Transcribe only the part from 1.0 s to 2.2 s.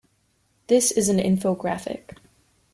an infographic.